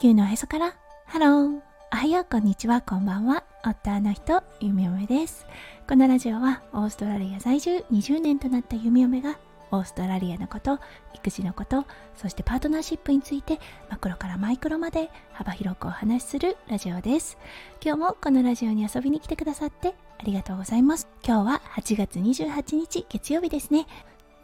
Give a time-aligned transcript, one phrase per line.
[0.00, 0.76] 地球のへそから。
[1.06, 1.60] ハロー
[1.92, 2.26] おはよう。
[2.30, 2.82] こんにちは。
[2.82, 3.42] こんばんは。
[3.64, 5.44] 夫の人ゆみおめです。
[5.88, 9.40] このラジオはオーストラリア在住20年となったゆみおめが
[9.72, 10.78] オーストラリアのこと
[11.14, 11.84] 育児のこと
[12.14, 13.58] そしてパートナーシップについて
[13.90, 17.36] マクロからマイクロまで幅広くお話しするラジオです。
[17.84, 21.08] 今日もこのラジオに遊びに来てくださってありがとうございます。
[21.26, 23.88] 今日は8月28日月曜日ですね。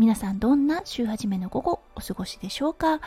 [0.01, 2.99] 皆さんどんな週始めの午後お過ごしでしょうか？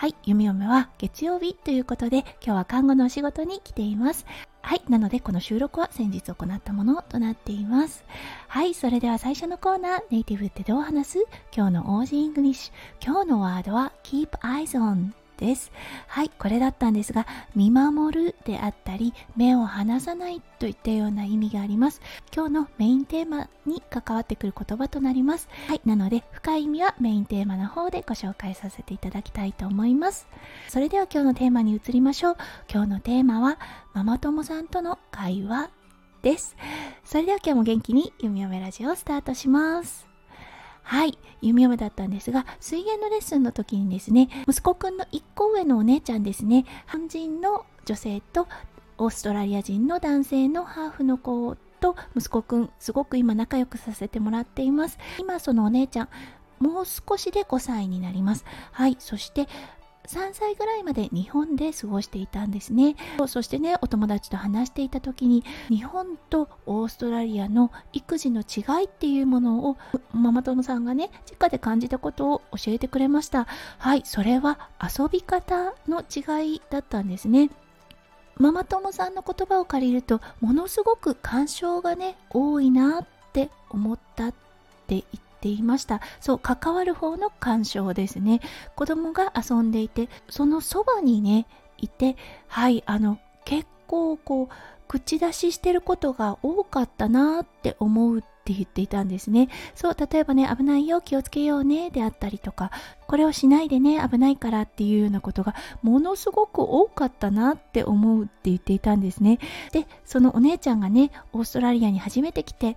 [0.00, 4.24] はい、弓嫁は月曜日ということで、今日は看護のお仕事に来ています。
[4.62, 8.02] はい、なのでこの収録は先日行ったものとなっています。
[8.48, 11.26] はい、それでは最初のコーナー、ネイティブってどう話す？
[11.54, 13.04] 今日のオージーイングリッシュ。
[13.04, 15.72] 今日のワードは Keep Eyes On です。
[16.06, 17.26] はい、これだったんですが、
[17.56, 22.00] 見守るであったり、目を離さないといったような意味があります。
[22.32, 25.48] 今日のメインテーマに関わってくる言葉となります。
[25.66, 30.28] はい、なので深い意味はメインテーマの方でご紹介させていただきたいと思います。
[30.68, 32.36] それでは今日のテーマに移りましょう。
[32.70, 33.58] 今日のテーマは、
[33.94, 35.70] ママ友さんとの会話
[36.22, 36.56] です。
[37.04, 40.06] それでは今日も元気に弓嫁ラジオをスタートします。
[40.90, 48.48] はい、弓嫁だったんですが、水泳のレッスンの時にですね、息子くんの1個上のお姉ちゃんですね、半人の女性と
[48.98, 54.98] オーストラリア人の男性のハーフの子と息子くん、すごく今仲良くさせてもらっています。
[55.20, 56.08] 今そのお姉ちゃん、
[56.58, 58.44] もう少しで5歳になります。
[58.72, 59.46] はい、そして
[60.10, 62.96] 3歳ぐらいまで日本で過ごしていたんですね。
[63.28, 69.76] そしてねお友達と話していた時に日本とオーストラリアの育児の違いっていうものを
[70.12, 73.46] ママ友さんがね直で感じたことを教えてくれました。
[73.78, 77.50] はいそれは遊び方の違いだったんですね。
[78.36, 84.34] ママ友さんの言葉を借りるとものすごく干渉がね多いなって思ったって
[84.88, 86.02] 言ってっていました。
[86.20, 88.40] そう関わる方の干渉ですね。
[88.76, 91.46] 子供が遊んでいてそのそばにね
[91.78, 92.16] いて
[92.46, 94.54] はいあの結構こう
[94.86, 99.48] 口出ししてることが多かったなって思うって言っていたんですね。
[99.74, 102.70] そう例えばね危ないよ気をつけようねであったりとか
[103.06, 109.38] これをしないでね危ないからっていうようなことがものすごく多かったなって思うって言っていたんですね。
[109.72, 112.76] でそのお姉ちゃんがねオーストラリアに初めて来て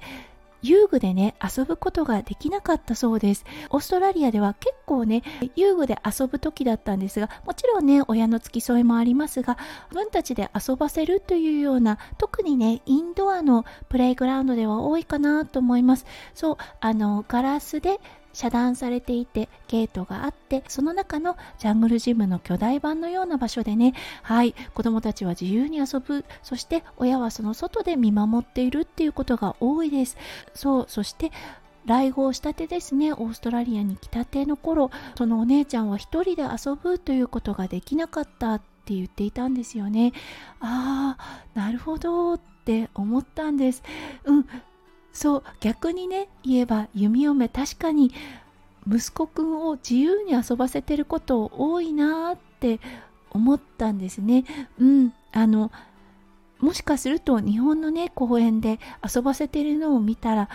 [0.64, 3.46] 遊具でね遊ぶことができなかったそうです。
[3.70, 5.22] オーストラリアでは結構ね
[5.56, 9.58] 遊具で遊ぶ時だったんですがもちろんね親の付き添いもありますが
[9.92, 16.06] 自分たちで遊ばせるというような特にねインドアのプレイグラウンドでは多いかなと思います。
[16.34, 18.00] そうあのガラスで
[18.34, 23.94] 遮断されていてゲートがあってその中のジャングルジムの巨大版のような場所でね。
[24.24, 24.54] はい。
[24.74, 26.26] 子供たちは自由に遊ぶ。
[26.42, 30.18] そして親はその外で見守っているっていうことが多いです。
[30.54, 30.86] そう。
[30.88, 31.32] そして
[31.86, 40.14] 来訪したてですねオーストラリアに来たての頃そのお姉ちゃんは一人で遊ぶということができなかったって言っていたんですよね。
[40.60, 43.84] ああなるほどって思ったんです。
[44.26, 44.46] うん。
[45.14, 48.12] そう逆にね言えば弓嫁確かに
[48.88, 52.80] 息子くんを自由に遊ばせてること多いなって
[53.32, 54.44] 思ったんですね。
[54.80, 55.72] うんあの
[56.60, 60.50] もしかすると日本のね公園で遊ばせてるのを見たら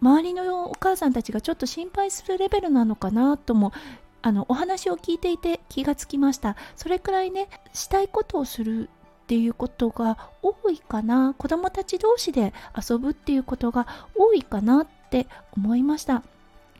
[0.00, 3.72] 周りのお母さんたちがちょっと心配するレベルなのかなとも
[4.20, 8.88] あのお話を聞いていて気がつきましたそれくらいねしたいことをする
[9.22, 11.34] っていうことが多いかな。
[11.34, 16.22] 子供たち同士で遊ぶっていうことが多いかなって思いました。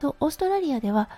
[0.03, 1.09] オーストラリアでは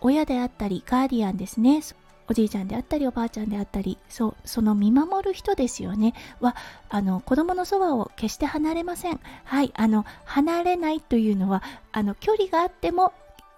[0.00, 1.82] 親であったりガーディアンですね。
[2.30, 6.14] おじいちゃんであったりおばあちゃんであったりそうその見守る人ですよね。
[6.40, 6.56] は
[6.90, 9.20] あの子供のそばを決して離れません。
[9.44, 13.12] はいあの離れないというのはあの距離があっても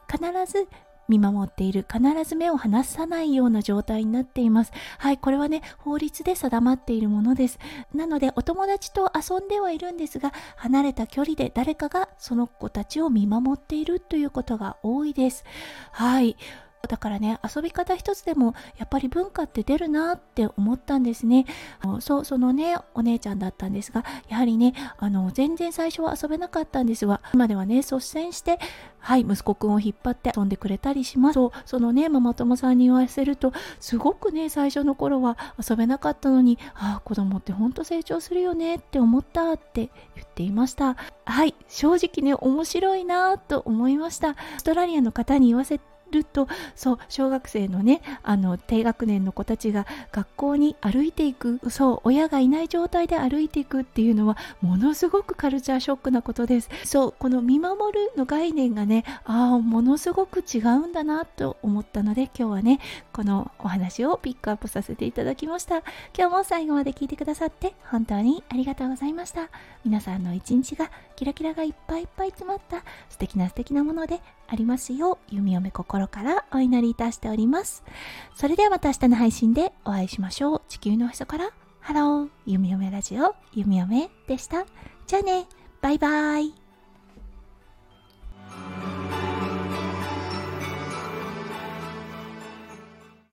[0.08, 0.68] 必ず
[1.10, 4.72] 見守っている必ず目を離さないような状態になっています。
[4.98, 7.58] はいこれはね法律で定まっているものです。
[7.92, 15.44] なのでお友達と遊んではいるんですが離れた距離で誰かがその子たちを見守っているということが多いです。
[15.92, 16.36] はい。
[16.88, 21.46] だからね遊び方一つでもやっぱり文化って出るなって思ったんですね。
[22.00, 28.58] そうそのねお姉ちゃんだったんですがやはりねあの全然最初は遊べなかったんですが今ではね率先して
[28.98, 31.34] はい息子くんを引っ張って遊んでくれたりします。
[31.34, 40.96] そうそのねママ友さんに言わせるとすごくね最初の頃は遊べなかったのにああ子供ってほんと成長するよねって思ったって言っていました。
[41.24, 44.30] はい正直ね面白いなと思いました。
[44.30, 45.78] オーストラリアの方に言わせ
[46.10, 56.68] るとそう小学生のねあの低学年の子たちが学校に歩いていくそう親がいない状態で歩いていくっていうのはものすごくカルチャーショックなことです。
[56.84, 62.80] そうこの見守るの概念がねああものすごく違うんだなと思ったので今日はね
[63.12, 65.78] このお話をピックアップさせていただきました。
[66.16, 69.48] 今日も最後まで聞いてくださって本当にありがとうございました。
[69.84, 72.82] 皆さんの一日がキラキラがいっぱいいっぱい詰まった
[73.20, 77.84] 敵な素敵なものでありますよう弓嫁心からお祈りいたしております。
[78.34, 80.62] それではまた明日の配信でお会いしましょう。
[80.68, 81.50] 地球のへそから。
[81.78, 82.28] ハロー。
[82.46, 83.34] 弓嫁ラジオ。
[83.54, 84.66] 弓嫁でした。
[85.06, 85.46] じゃあね。
[85.80, 86.59] バイバイ。